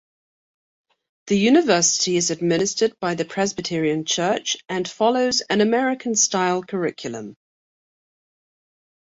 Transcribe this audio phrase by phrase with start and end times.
[1.27, 7.35] The university is administered by the Presbyterian Church and follows an American-style curriculum.